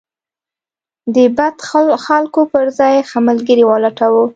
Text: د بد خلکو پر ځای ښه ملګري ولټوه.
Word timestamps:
د 1.15 1.17
بد 1.37 1.55
خلکو 2.05 2.41
پر 2.51 2.65
ځای 2.79 2.95
ښه 3.09 3.19
ملګري 3.27 3.63
ولټوه. 3.67 4.23